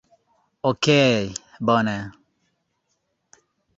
Okej' 0.69 1.29
bone 1.65 1.97